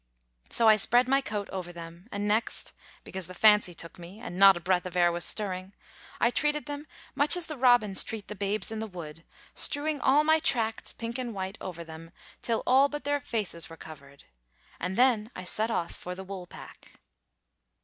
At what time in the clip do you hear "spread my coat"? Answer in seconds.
0.77-1.47